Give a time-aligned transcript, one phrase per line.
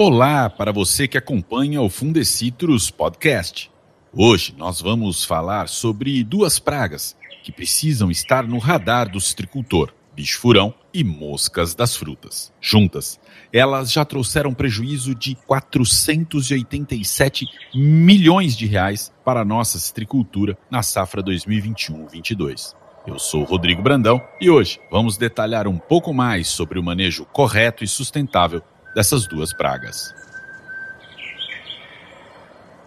[0.00, 3.68] Olá para você que acompanha o Fundecitrus Podcast.
[4.14, 10.72] Hoje nós vamos falar sobre duas pragas que precisam estar no radar do citricultor: bicho-furão
[10.94, 12.52] e moscas das frutas.
[12.60, 13.18] Juntas,
[13.52, 17.44] elas já trouxeram prejuízo de 487
[17.74, 22.76] milhões de reais para a nossa citricultura na safra 2021-22.
[23.04, 27.82] Eu sou Rodrigo Brandão e hoje vamos detalhar um pouco mais sobre o manejo correto
[27.82, 28.62] e sustentável
[28.98, 30.12] dessas duas pragas.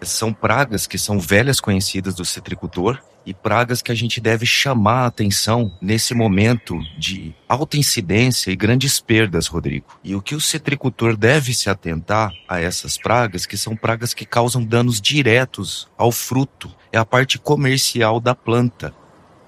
[0.02, 5.04] São pragas que são velhas conhecidas do citricultor e pragas que a gente deve chamar
[5.04, 9.86] a atenção nesse momento de alta incidência e grandes perdas, Rodrigo.
[10.04, 14.26] E o que o citricultor deve se atentar a essas pragas, que são pragas que
[14.26, 18.92] causam danos diretos ao fruto, é a parte comercial da planta.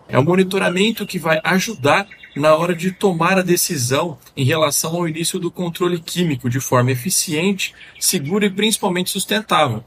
[0.09, 5.09] É o monitoramento que vai ajudar na hora de tomar a decisão em relação ao
[5.09, 9.85] início do controle químico de forma eficiente, segura e principalmente sustentável.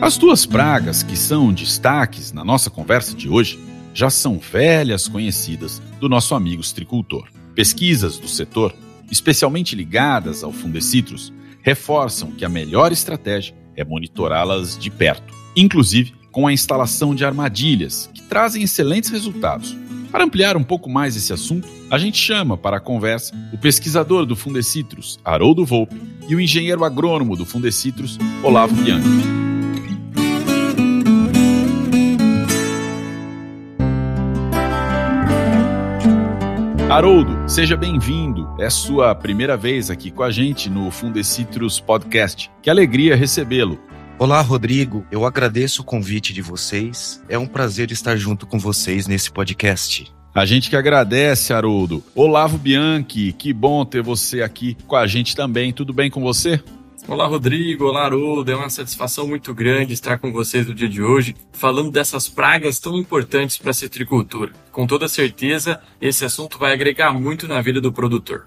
[0.00, 3.58] As duas pragas que são destaques na nossa conversa de hoje
[3.94, 7.26] já são velhas conhecidas do nosso amigo stricultor.
[7.54, 8.74] Pesquisas do setor,
[9.10, 16.46] especialmente ligadas ao Fundecitrus, reforçam que a melhor estratégia é monitorá-las de perto, inclusive com
[16.46, 19.76] a instalação de armadilhas, que trazem excelentes resultados.
[20.10, 24.26] Para ampliar um pouco mais esse assunto, a gente chama para a conversa o pesquisador
[24.26, 29.08] do Fundecitrus, Haroldo Volpe, e o engenheiro agrônomo do Fundecitrus, Olavo Bianchi.
[36.88, 38.48] Haroldo, seja bem-vindo.
[38.60, 42.48] É sua primeira vez aqui com a gente no Fundecitrus Podcast.
[42.62, 43.80] Que alegria recebê-lo.
[44.16, 45.04] Olá, Rodrigo.
[45.10, 47.20] Eu agradeço o convite de vocês.
[47.28, 50.06] É um prazer estar junto com vocês nesse podcast.
[50.32, 52.02] A gente que agradece, Haroldo.
[52.14, 55.72] Olavo Bianchi, que bom ter você aqui com a gente também.
[55.72, 56.62] Tudo bem com você?
[57.08, 57.86] Olá, Rodrigo.
[57.86, 58.50] Olá, Haroldo.
[58.50, 62.78] É uma satisfação muito grande estar com vocês no dia de hoje, falando dessas pragas
[62.78, 64.52] tão importantes para a citricultura.
[64.70, 68.46] Com toda certeza, esse assunto vai agregar muito na vida do produtor.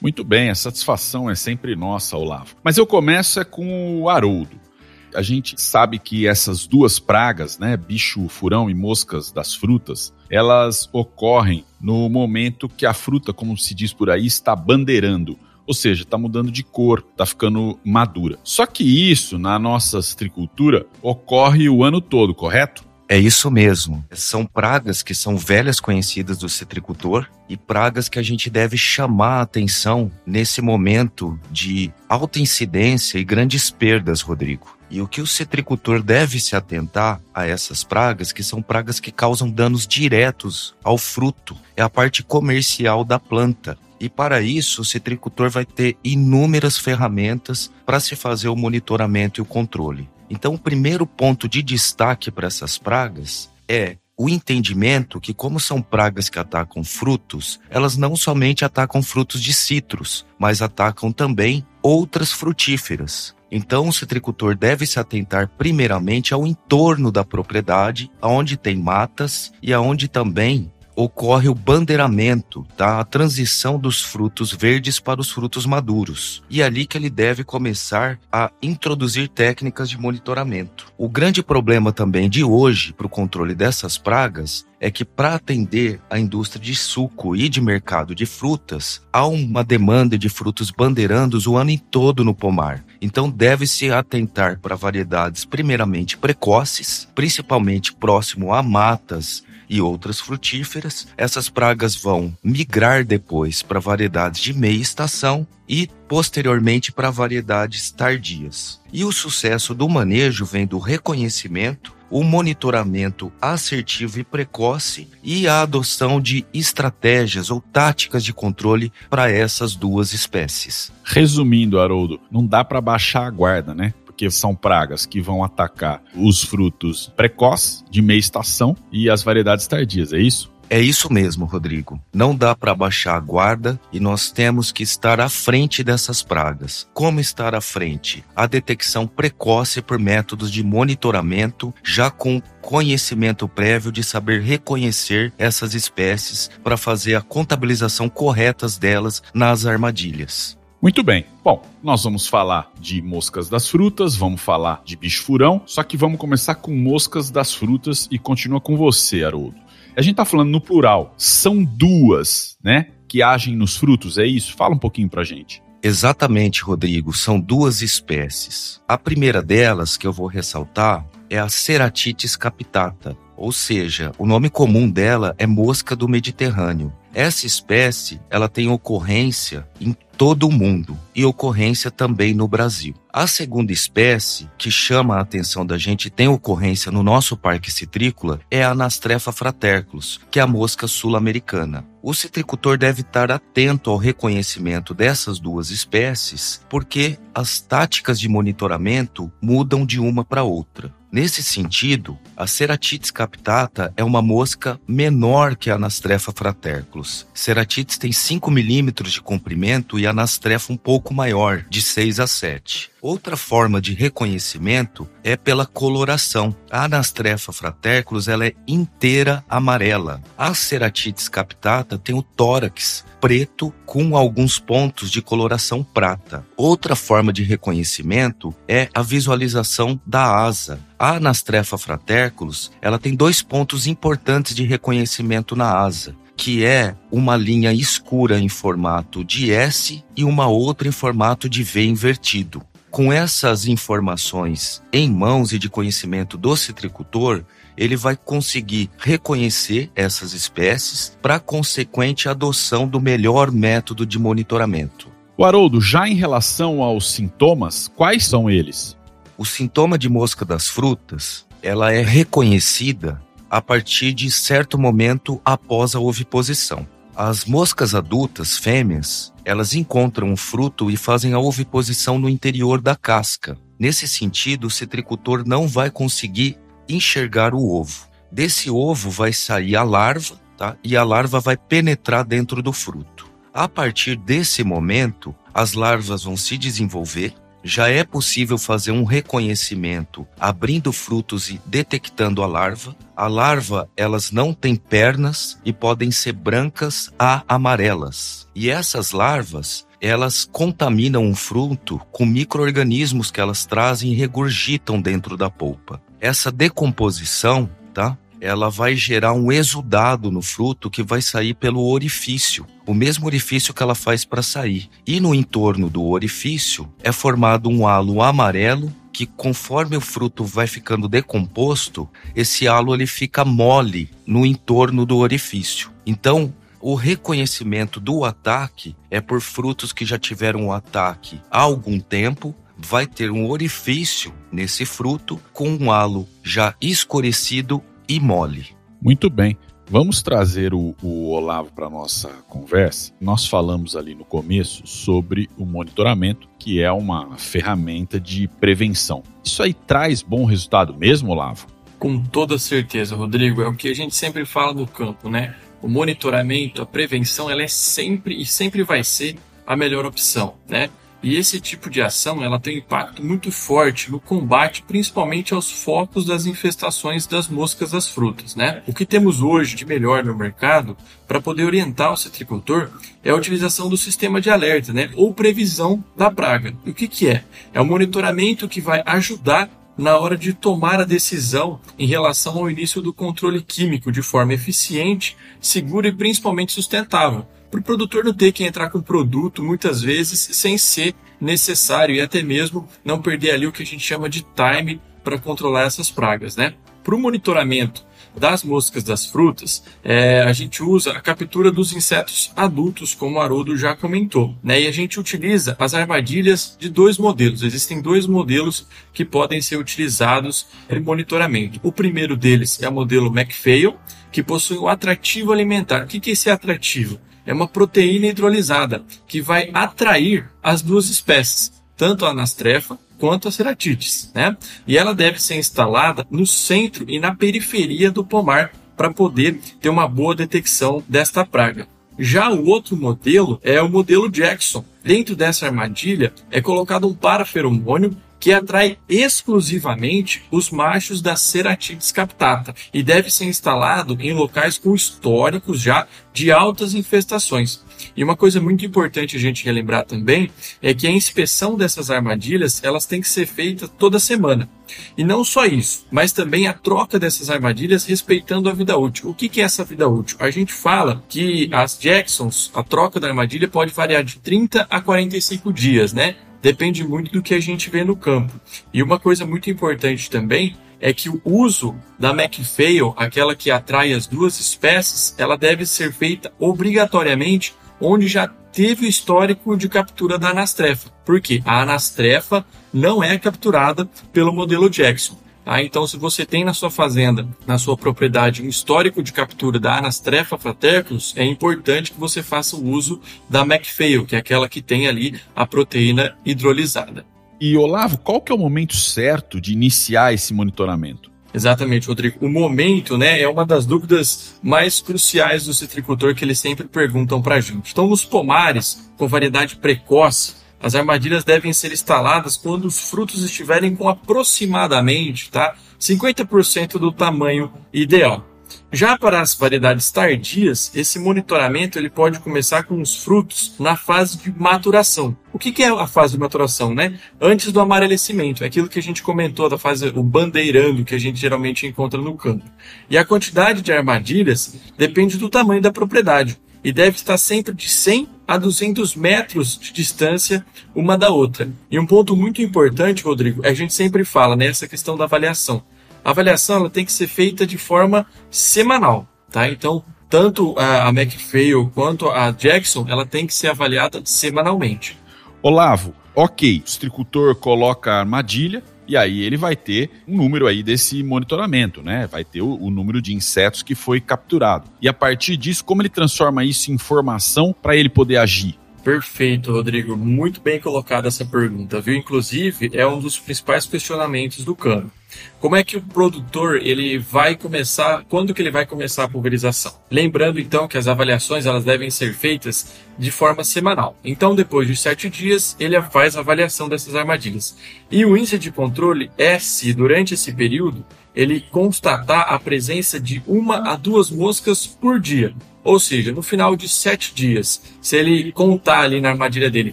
[0.00, 2.56] Muito bem, a satisfação é sempre nossa, Olavo.
[2.64, 4.64] Mas eu começo é com o Haroldo.
[5.14, 10.88] A gente sabe que essas duas pragas, né, bicho furão e moscas das frutas, elas
[10.92, 16.02] ocorrem no momento que a fruta, como se diz por aí, está bandeirando ou seja,
[16.02, 18.38] está mudando de cor, está ficando madura.
[18.44, 22.84] Só que isso, na nossa citricultura, ocorre o ano todo, correto?
[23.08, 24.04] É isso mesmo.
[24.12, 29.38] São pragas que são velhas conhecidas do citricultor e pragas que a gente deve chamar
[29.38, 34.74] a atenção nesse momento de alta incidência e grandes perdas, Rodrigo.
[34.90, 39.12] E o que o citricultor deve se atentar a essas pragas, que são pragas que
[39.12, 43.76] causam danos diretos ao fruto, é a parte comercial da planta.
[44.00, 49.42] E para isso, o citricultor vai ter inúmeras ferramentas para se fazer o monitoramento e
[49.42, 50.08] o controle.
[50.34, 55.80] Então, o primeiro ponto de destaque para essas pragas é o entendimento que, como são
[55.80, 62.32] pragas que atacam frutos, elas não somente atacam frutos de citros, mas atacam também outras
[62.32, 63.32] frutíferas.
[63.48, 69.72] Então, o citricultor deve se atentar primeiramente ao entorno da propriedade, aonde tem matas e
[69.72, 73.00] aonde também ocorre o bandeiramento, tá?
[73.00, 76.42] a transição dos frutos verdes para os frutos maduros.
[76.48, 80.86] E é ali que ele deve começar a introduzir técnicas de monitoramento.
[80.96, 85.98] O grande problema também de hoje para o controle dessas pragas é que para atender
[86.10, 91.46] a indústria de suco e de mercado de frutas, há uma demanda de frutos bandeirandos
[91.46, 92.84] o ano em todo no pomar.
[93.00, 101.08] Então deve-se atentar para variedades primeiramente precoces, principalmente próximo a matas e outras frutíferas.
[101.16, 108.78] Essas pragas vão migrar depois para variedades de meia estação e posteriormente para variedades tardias.
[108.92, 115.62] E o sucesso do manejo vem do reconhecimento, o monitoramento assertivo e precoce e a
[115.62, 120.92] adoção de estratégias ou táticas de controle para essas duas espécies.
[121.02, 123.92] Resumindo, Haroldo, não dá para baixar a guarda, né?
[124.04, 129.66] porque são pragas que vão atacar os frutos precoces, de meia estação, e as variedades
[129.66, 130.53] tardias, é isso?
[130.68, 132.00] É isso mesmo, Rodrigo.
[132.12, 136.88] Não dá para baixar a guarda e nós temos que estar à frente dessas pragas.
[136.92, 138.24] Como estar à frente?
[138.34, 145.74] A detecção precoce por métodos de monitoramento, já com conhecimento prévio de saber reconhecer essas
[145.74, 150.56] espécies para fazer a contabilização correta delas nas armadilhas.
[150.84, 151.24] Muito bem.
[151.42, 156.18] Bom, nós vamos falar de moscas das frutas, vamos falar de bicho-furão, só que vamos
[156.18, 159.56] começar com moscas das frutas e continua com você, Haroldo.
[159.96, 161.14] A gente está falando no plural.
[161.16, 162.88] São duas, né?
[163.08, 164.54] Que agem nos frutos, é isso?
[164.54, 165.62] Fala um pouquinho pra gente.
[165.82, 167.12] Exatamente, Rodrigo.
[167.12, 168.80] São duas espécies.
[168.88, 174.48] A primeira delas, que eu vou ressaltar, é a Ceratitis capitata, ou seja, o nome
[174.50, 176.92] comum dela é mosca do Mediterrâneo.
[177.14, 182.94] Essa espécie, ela tem ocorrência em todo o mundo e ocorrência também no Brasil.
[183.12, 188.40] A segunda espécie que chama a atenção da gente tem ocorrência no nosso parque citrícola
[188.50, 191.84] é a Anastrefa fraterculus, que é a mosca sul-americana.
[192.02, 199.32] O citricultor deve estar atento ao reconhecimento dessas duas espécies, porque as táticas de monitoramento
[199.40, 200.92] mudam de uma para outra.
[201.14, 207.24] Nesse sentido, a Ceratitis captata é uma mosca menor que a Anastrefa fraterculus.
[207.32, 212.26] Ceratitis tem 5 milímetros de comprimento e a Anastrefa um pouco maior, de 6 a
[212.26, 212.90] 7.
[213.04, 216.56] Outra forma de reconhecimento é pela coloração.
[216.70, 220.22] A Anastrefa fraterculus ela é inteira amarela.
[220.38, 226.46] A Ceratitis captata tem o tórax preto com alguns pontos de coloração prata.
[226.56, 230.80] Outra forma de reconhecimento é a visualização da asa.
[230.98, 237.36] A Anastrefa fraterculus, ela tem dois pontos importantes de reconhecimento na asa que é uma
[237.36, 242.60] linha escura em formato de S e uma outra em formato de V invertido
[242.94, 247.42] com essas informações em mãos e de conhecimento do citricultor,
[247.76, 255.08] ele vai conseguir reconhecer essas espécies para consequente adoção do melhor método de monitoramento.
[255.36, 258.96] O Haroldo, já em relação aos sintomas, quais são eles?
[259.36, 263.20] O sintoma de mosca das frutas, ela é reconhecida
[263.50, 266.86] a partir de certo momento após a oviposição.
[267.16, 272.96] As moscas adultas, fêmeas, elas encontram o fruto e fazem a oviposição no interior da
[272.96, 273.56] casca.
[273.78, 278.08] Nesse sentido, o citricultor não vai conseguir enxergar o ovo.
[278.32, 280.76] Desse ovo vai sair a larva, tá?
[280.82, 283.30] E a larva vai penetrar dentro do fruto.
[283.52, 287.32] A partir desse momento, as larvas vão se desenvolver
[287.64, 292.94] já é possível fazer um reconhecimento abrindo frutos e detectando a larva.
[293.16, 298.46] A larva, elas não têm pernas e podem ser brancas a amarelas.
[298.54, 305.36] E essas larvas, elas contaminam o fruto com micro-organismos que elas trazem e regurgitam dentro
[305.36, 306.02] da polpa.
[306.20, 308.18] Essa decomposição, tá?
[308.44, 313.72] Ela vai gerar um exudado no fruto que vai sair pelo orifício, o mesmo orifício
[313.72, 314.90] que ela faz para sair.
[315.06, 320.66] E no entorno do orifício é formado um halo amarelo que conforme o fruto vai
[320.66, 322.06] ficando decomposto,
[322.36, 325.90] esse halo ele fica mole no entorno do orifício.
[326.04, 331.98] Então, o reconhecimento do ataque é por frutos que já tiveram o ataque há algum
[331.98, 338.66] tempo vai ter um orifício nesse fruto com um halo já escurecido e mole.
[339.00, 339.56] Muito bem.
[339.90, 343.12] Vamos trazer o, o Olavo para nossa conversa.
[343.20, 349.22] Nós falamos ali no começo sobre o monitoramento, que é uma ferramenta de prevenção.
[349.44, 351.66] Isso aí traz bom resultado mesmo, Olavo?
[351.98, 353.60] Com toda certeza, Rodrigo.
[353.60, 355.54] É o que a gente sempre fala no campo, né?
[355.82, 360.88] O monitoramento, a prevenção, ela é sempre e sempre vai ser a melhor opção, né?
[361.24, 365.70] E esse tipo de ação ela tem um impacto muito forte no combate, principalmente aos
[365.70, 368.54] focos das infestações das moscas das frutas.
[368.54, 368.82] Né?
[368.86, 370.94] O que temos hoje de melhor no mercado
[371.26, 372.90] para poder orientar o citricultor
[373.24, 375.08] é a utilização do sistema de alerta, né?
[375.14, 376.76] ou previsão da praga.
[376.84, 377.42] E o que, que é?
[377.72, 382.70] É o monitoramento que vai ajudar na hora de tomar a decisão em relação ao
[382.70, 388.32] início do controle químico de forma eficiente, segura e principalmente sustentável para o produtor não
[388.32, 393.50] ter que entrar com produto muitas vezes sem ser necessário e até mesmo não perder
[393.50, 396.74] ali o que a gente chama de time para controlar essas pragas, né?
[397.02, 402.52] Para o monitoramento das moscas das frutas, é, a gente usa a captura dos insetos
[402.54, 404.82] adultos, como o Haroldo já comentou, né?
[404.82, 407.64] E a gente utiliza as armadilhas de dois modelos.
[407.64, 411.80] Existem dois modelos que podem ser utilizados em monitoramento.
[411.82, 413.96] O primeiro deles é o modelo McPhail,
[414.30, 416.04] que possui o um atrativo alimentar.
[416.04, 417.18] O que é esse atrativo?
[417.46, 423.52] É uma proteína hidrolisada que vai atrair as duas espécies, tanto a anastrefa quanto a
[423.52, 424.56] ceratites, né?
[424.86, 429.88] E ela deve ser instalada no centro e na periferia do pomar para poder ter
[429.88, 431.86] uma boa detecção desta praga.
[432.18, 434.84] Já o outro modelo é o modelo Jackson.
[435.02, 442.74] Dentro dessa armadilha é colocado um paraferomônio que atrai exclusivamente os machos da Ceratides captata
[442.92, 447.82] e deve ser instalado em locais com históricos já de altas infestações.
[448.14, 450.50] E uma coisa muito importante a gente relembrar também
[450.82, 454.68] é que a inspeção dessas armadilhas elas têm que ser feita toda semana.
[455.16, 459.30] E não só isso, mas também a troca dessas armadilhas respeitando a vida útil.
[459.30, 460.36] O que é essa vida útil?
[460.38, 465.00] A gente fala que as Jacksons, a troca da armadilha pode variar de 30 a
[465.00, 466.36] 45 dias, né?
[466.64, 468.58] Depende muito do que a gente vê no campo.
[468.90, 474.14] E uma coisa muito importante também é que o uso da McPhail, aquela que atrai
[474.14, 480.38] as duas espécies, ela deve ser feita obrigatoriamente onde já teve o histórico de captura
[480.38, 481.10] da anastrefa.
[481.22, 481.60] Por quê?
[481.66, 485.43] A anastrefa não é capturada pelo modelo Jackson.
[485.64, 485.82] Tá?
[485.82, 489.98] Então, se você tem na sua fazenda, na sua propriedade, um histórico de captura da
[489.98, 494.82] Anastrefa fraterculus, é importante que você faça o uso da McPhail, que é aquela que
[494.82, 497.24] tem ali a proteína hidrolisada.
[497.60, 501.32] E Olavo, qual que é o momento certo de iniciar esse monitoramento?
[501.54, 502.44] Exatamente, Rodrigo.
[502.44, 507.40] O momento, né, é uma das dúvidas mais cruciais do citricultor que eles sempre perguntam
[507.40, 507.92] para a gente.
[507.92, 513.96] Então, nos pomares com variedade precoce, as armadilhas devem ser instaladas quando os frutos estiverem
[513.96, 518.46] com aproximadamente, tá, 50% do tamanho ideal.
[518.92, 524.36] Já para as variedades tardias, esse monitoramento ele pode começar com os frutos na fase
[524.36, 525.34] de maturação.
[525.54, 527.18] O que, que é a fase de maturação, né?
[527.40, 531.18] Antes do amarelecimento, é aquilo que a gente comentou da fase o bandeirando que a
[531.18, 532.64] gente geralmente encontra no campo.
[533.08, 537.88] E a quantidade de armadilhas depende do tamanho da propriedade e deve estar sempre de
[537.88, 540.64] 100 a 200 metros de distância
[540.94, 541.68] uma da outra.
[541.90, 545.24] E um ponto muito importante, Rodrigo, é a gente sempre fala nessa né, questão da
[545.24, 545.82] avaliação
[546.24, 549.68] a avaliação ela tem que ser feita de forma semanal, tá?
[549.68, 555.18] Então, tanto a, a McPhail quanto a Jackson, ela tem que ser avaliada semanalmente.
[555.62, 560.82] Olavo, ok, o citricultor coloca a armadilha, e aí ele vai ter um número aí
[560.82, 562.26] desse monitoramento, né?
[562.26, 564.88] Vai ter o, o, número de insetos que foi capturado.
[565.00, 568.78] E a partir disso, como ele transforma isso em informação para ele poder agir?
[569.04, 570.16] Perfeito, Rodrigo.
[570.16, 572.14] Muito bem colocada essa pergunta, viu?
[572.14, 575.10] Inclusive, é um dos principais questionamentos do campo.
[575.60, 578.24] Como é que o produtor ele vai começar?
[578.28, 579.94] Quando que ele vai começar a pulverização?
[580.10, 584.16] Lembrando então que as avaliações elas devem ser feitas de forma semanal.
[584.24, 587.76] Então, depois de sete dias, ele faz a avaliação dessas armadilhas.
[588.10, 593.42] E o índice de controle é se durante esse período ele constatar a presença de
[593.46, 595.54] uma a duas moscas por dia.
[595.84, 599.92] Ou seja, no final de sete dias, se ele contar ali na armadilha dele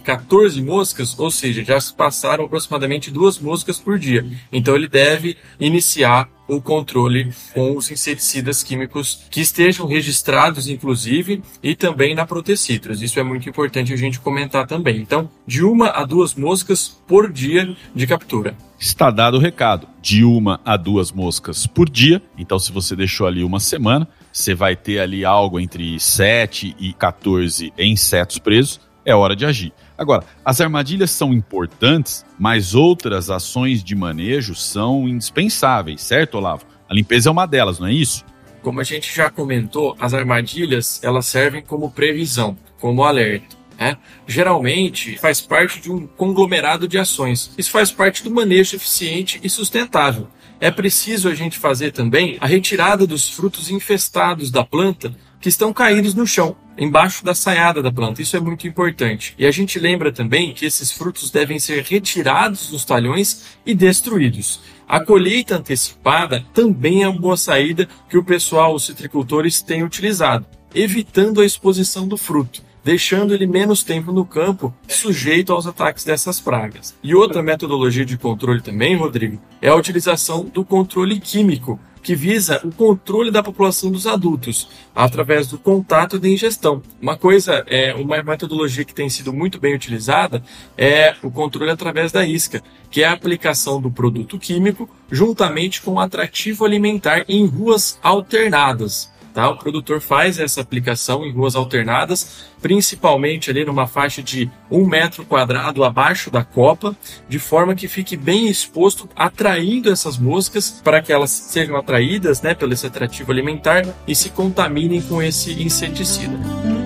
[0.00, 4.26] 14 moscas, ou seja, já se passaram aproximadamente duas moscas por dia.
[4.50, 11.74] Então ele deve iniciar o controle com os inseticidas químicos que estejam registrados, inclusive, e
[11.74, 13.00] também na Protecitrus.
[13.00, 14.98] Isso é muito importante a gente comentar também.
[14.98, 18.56] Então, de uma a duas moscas por dia de captura.
[18.78, 19.86] Está dado o recado.
[20.00, 22.20] De uma a duas moscas por dia.
[22.36, 26.92] Então, se você deixou ali uma semana, você vai ter ali algo entre 7 e
[26.94, 29.72] 14 insetos presos, é hora de agir.
[29.98, 36.64] Agora, as armadilhas são importantes, mas outras ações de manejo são indispensáveis, certo, Olavo?
[36.88, 38.24] A limpeza é uma delas, não é isso?
[38.62, 43.56] Como a gente já comentou, as armadilhas elas servem como previsão, como alerta.
[43.78, 43.96] Né?
[44.26, 47.52] Geralmente faz parte de um conglomerado de ações.
[47.58, 50.28] Isso faz parte do manejo eficiente e sustentável
[50.62, 55.72] é preciso a gente fazer também a retirada dos frutos infestados da planta que estão
[55.72, 58.22] caídos no chão, embaixo da saiada da planta.
[58.22, 59.34] Isso é muito importante.
[59.36, 64.60] E a gente lembra também que esses frutos devem ser retirados dos talhões e destruídos.
[64.86, 70.46] A colheita antecipada também é uma boa saída que o pessoal, os citricultores, têm utilizado,
[70.72, 76.40] evitando a exposição do fruto deixando ele menos tempo no campo, sujeito aos ataques dessas
[76.40, 76.94] pragas.
[77.02, 82.60] E outra metodologia de controle também, Rodrigo, é a utilização do controle químico, que visa
[82.64, 86.82] o controle da população dos adultos através do contato e da ingestão.
[87.00, 90.42] Uma coisa, é uma metodologia que tem sido muito bem utilizada
[90.76, 95.92] é o controle através da isca, que é a aplicação do produto químico juntamente com
[95.92, 99.12] o atrativo alimentar em ruas alternadas.
[99.32, 99.48] Tá?
[99.48, 105.24] O produtor faz essa aplicação em ruas alternadas, principalmente ali numa faixa de um metro
[105.24, 106.94] quadrado abaixo da copa,
[107.28, 112.54] de forma que fique bem exposto, atraindo essas moscas para que elas sejam atraídas né,
[112.54, 116.81] pelo esse atrativo alimentar e se contaminem com esse inseticida.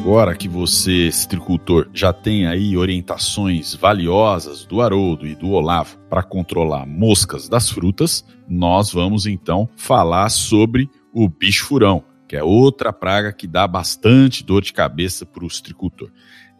[0.00, 6.22] Agora que você, citricultor, já tem aí orientações valiosas do Haroldo e do Olavo para
[6.22, 12.94] controlar moscas das frutas, nós vamos então falar sobre o bicho furão, que é outra
[12.94, 16.10] praga que dá bastante dor de cabeça para o ostricultor.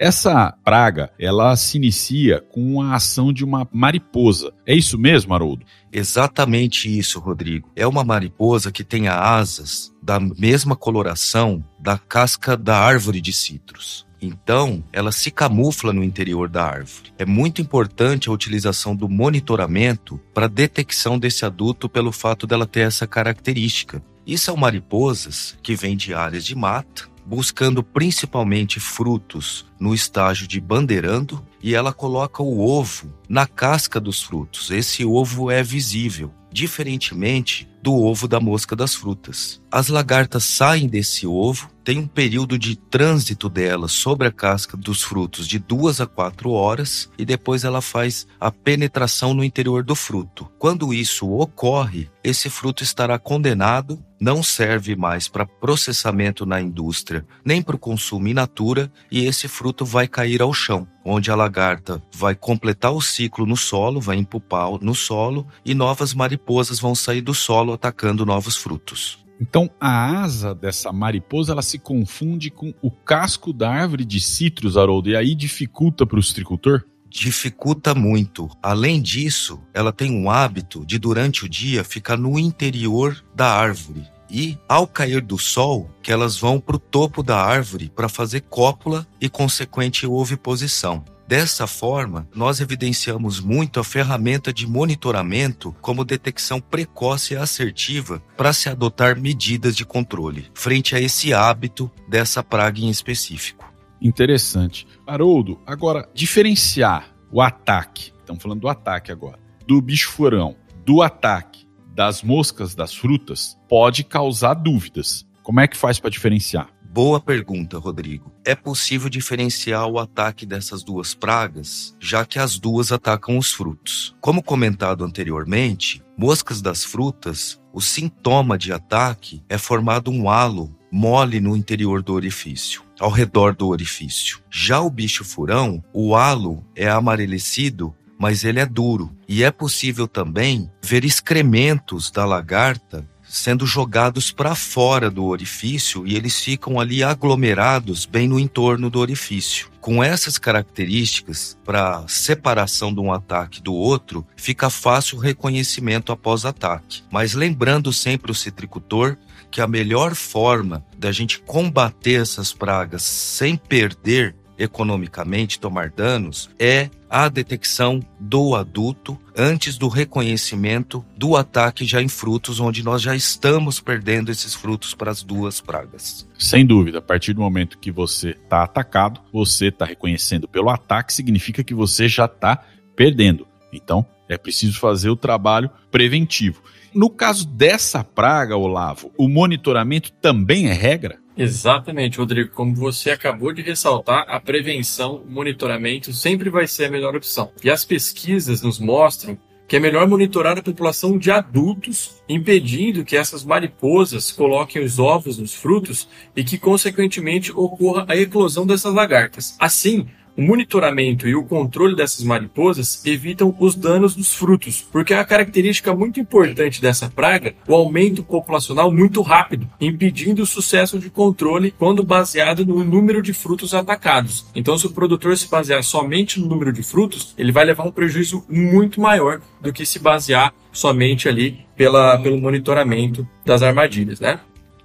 [0.01, 4.51] Essa praga, ela se inicia com a ação de uma mariposa.
[4.67, 5.67] É isso mesmo, Haroldo?
[5.93, 7.71] Exatamente isso, Rodrigo.
[7.77, 14.07] É uma mariposa que tem asas da mesma coloração da casca da árvore de citros.
[14.23, 17.13] Então, ela se camufla no interior da árvore.
[17.19, 22.87] É muito importante a utilização do monitoramento para detecção desse adulto pelo fato dela ter
[22.87, 24.03] essa característica.
[24.27, 30.61] E são mariposas que vêm de áreas de mata, buscando principalmente frutos no estágio de
[30.61, 34.71] bandeirando e ela coloca o ovo na casca dos frutos.
[34.71, 39.61] Esse ovo é visível, diferentemente do ovo da mosca das frutas.
[39.71, 45.03] As lagartas saem desse ovo, tem um período de trânsito dela sobre a casca dos
[45.03, 49.95] frutos de duas a quatro horas e depois ela faz a penetração no interior do
[49.95, 50.51] fruto.
[50.59, 57.63] Quando isso ocorre, esse fruto estará condenado, não serve mais para processamento na indústria, nem
[57.63, 62.03] para o consumo in natura, e esse fruto vai cair ao chão, onde a lagarta
[62.15, 67.21] vai completar o ciclo no solo, vai empupar no solo e novas mariposas vão sair
[67.21, 69.19] do solo atacando novos frutos.
[69.41, 74.77] Então, a asa dessa mariposa ela se confunde com o casco da árvore de citros,
[74.77, 76.85] Haroldo, e aí dificulta para o citricultor?
[77.11, 78.49] dificulta muito.
[78.63, 84.07] Além disso, ela tem um hábito de durante o dia ficar no interior da árvore.
[84.31, 88.43] E ao cair do sol, que elas vão para o topo da árvore para fazer
[88.43, 91.05] cópula e consequente oviposição.
[91.31, 98.53] Dessa forma, nós evidenciamos muito a ferramenta de monitoramento como detecção precoce e assertiva para
[98.53, 103.73] se adotar medidas de controle frente a esse hábito dessa praga em específico.
[104.03, 104.89] Interessante.
[105.07, 111.65] Haroldo, agora, diferenciar o ataque, estamos falando do ataque agora, do bicho furão, do ataque
[112.01, 115.27] das moscas das frutas, pode causar dúvidas.
[115.43, 116.71] Como é que faz para diferenciar?
[116.83, 118.33] Boa pergunta, Rodrigo.
[118.43, 124.17] É possível diferenciar o ataque dessas duas pragas, já que as duas atacam os frutos.
[124.19, 131.41] Como comentado anteriormente, moscas das frutas, o sintoma de ataque é formado um halo mole
[131.41, 134.41] no interior do orifício, ao redor do orifício.
[134.51, 139.11] Já o bicho furão, o halo é amarelecido, mas ele é duro.
[139.27, 146.17] E é possível também ver excrementos da lagarta sendo jogados para fora do orifício e
[146.17, 149.71] eles ficam ali aglomerados bem no entorno do orifício.
[149.81, 156.45] Com essas características, para separação de um ataque do outro, fica fácil o reconhecimento após
[156.45, 157.03] ataque.
[157.11, 159.17] Mas lembrando sempre o citricultor
[159.51, 166.91] que a melhor forma da gente combater essas pragas sem perder economicamente, tomar danos, é
[167.09, 173.17] a detecção do adulto antes do reconhecimento do ataque já em frutos, onde nós já
[173.17, 176.29] estamos perdendo esses frutos para as duas pragas.
[176.39, 181.13] Sem dúvida, a partir do momento que você está atacado, você está reconhecendo pelo ataque,
[181.13, 182.63] significa que você já está
[182.95, 183.49] perdendo.
[183.73, 186.63] Então, é preciso fazer o trabalho preventivo.
[186.95, 191.19] No caso dessa praga, Olavo, o monitoramento também é regra?
[191.37, 192.51] Exatamente, Rodrigo.
[192.51, 197.53] Como você acabou de ressaltar, a prevenção, o monitoramento sempre vai ser a melhor opção.
[197.63, 199.39] E as pesquisas nos mostram
[199.71, 205.39] que é melhor monitorar a população de adultos, impedindo que essas mariposas coloquem os ovos
[205.39, 209.55] nos frutos e que, consequentemente, ocorra a eclosão dessas lagartas.
[209.61, 210.09] Assim,
[210.41, 215.95] o monitoramento e o controle dessas mariposas evitam os danos dos frutos, porque é característica
[215.95, 222.03] muito importante dessa praga o aumento populacional muito rápido, impedindo o sucesso de controle quando
[222.03, 224.47] baseado no número de frutos atacados.
[224.55, 227.93] Então, se o produtor se basear somente no número de frutos, ele vai levar um
[227.93, 234.41] prejuízo muito maior do que se basear somente ali pela, pelo monitoramento das armadilhas, né?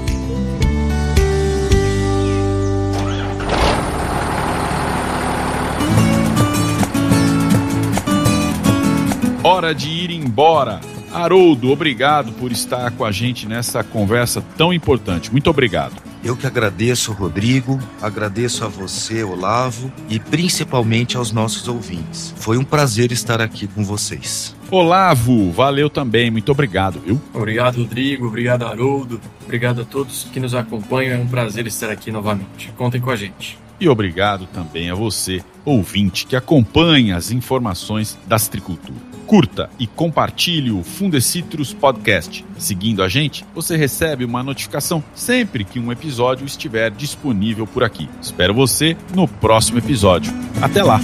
[9.43, 10.81] Hora de ir embora.
[11.13, 15.33] Haroldo, obrigado por estar com a gente nessa conversa tão importante.
[15.33, 16.01] Muito obrigado.
[16.23, 22.33] Eu que agradeço, Rodrigo, agradeço a você, Olavo, e principalmente aos nossos ouvintes.
[22.37, 24.57] Foi um prazer estar aqui com vocês.
[24.71, 27.21] Olavo, valeu também, muito obrigado, viu?
[27.33, 32.11] Obrigado, Rodrigo, obrigado, Haroldo, obrigado a todos que nos acompanham, é um prazer estar aqui
[32.11, 32.71] novamente.
[32.77, 33.59] Contem com a gente.
[33.81, 38.99] E obrigado também a você, ouvinte, que acompanha as informações da Tricultura.
[39.27, 42.45] Curta e compartilhe o Fundecitrus Podcast.
[42.57, 48.09] Seguindo a gente, você recebe uma notificação sempre que um episódio estiver disponível por aqui.
[48.23, 50.33] Espero você no próximo episódio.
[50.63, 50.99] Até lá!